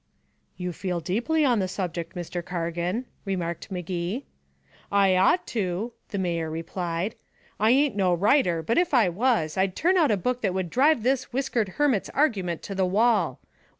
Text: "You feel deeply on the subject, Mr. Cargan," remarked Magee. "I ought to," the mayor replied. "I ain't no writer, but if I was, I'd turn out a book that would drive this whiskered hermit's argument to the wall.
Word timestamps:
"You 0.57 0.73
feel 0.73 0.99
deeply 0.99 1.45
on 1.45 1.59
the 1.59 1.67
subject, 1.67 2.15
Mr. 2.15 2.43
Cargan," 2.43 3.05
remarked 3.23 3.69
Magee. 3.69 4.25
"I 4.91 5.15
ought 5.15 5.45
to," 5.53 5.93
the 6.09 6.17
mayor 6.17 6.49
replied. 6.49 7.13
"I 7.59 7.69
ain't 7.69 7.95
no 7.95 8.11
writer, 8.11 8.63
but 8.63 8.79
if 8.79 8.95
I 8.95 9.09
was, 9.09 9.57
I'd 9.57 9.75
turn 9.75 9.97
out 9.97 10.09
a 10.09 10.17
book 10.17 10.41
that 10.41 10.55
would 10.55 10.71
drive 10.71 11.03
this 11.03 11.31
whiskered 11.31 11.69
hermit's 11.77 12.09
argument 12.15 12.63
to 12.63 12.73
the 12.73 12.83
wall. 12.87 13.41